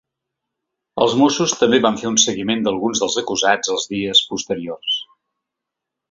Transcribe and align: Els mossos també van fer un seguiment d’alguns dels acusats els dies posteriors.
Els 1.03 1.11
mossos 1.17 1.51
també 1.59 1.79
van 1.85 1.99
fer 2.03 2.07
un 2.11 2.17
seguiment 2.23 2.65
d’alguns 2.67 3.01
dels 3.03 3.17
acusats 3.23 3.73
els 3.75 3.85
dies 3.95 4.23
posteriors. 4.31 4.97